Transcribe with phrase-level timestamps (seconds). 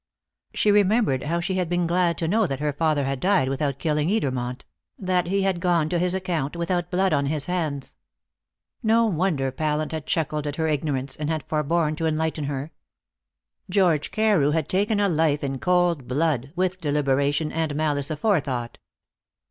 [0.55, 3.77] She remembered how she had been glad to know that her father had died without
[3.77, 4.61] killing Edermont;
[4.97, 7.97] that he had gone to his account without blood on his hands.
[8.81, 12.71] No wonder Pallant had chuckled at her ignorance, and had forborne to enlighten her.
[13.69, 18.79] George Carew had taken a life in cold blood, with deliberation and malice aforethought.